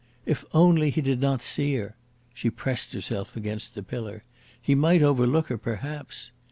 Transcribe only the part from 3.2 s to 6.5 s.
against the pillar. He might overlook her, perhaps!